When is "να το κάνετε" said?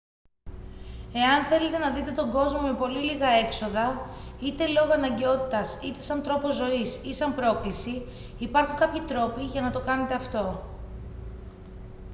9.61-10.13